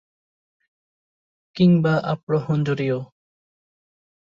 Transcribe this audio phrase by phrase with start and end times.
[1.55, 2.97] কিংবা আফ্রো-হন্ডুরীয়।